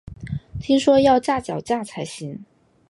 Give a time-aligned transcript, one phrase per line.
[0.59, 2.43] 听说要架脚架才行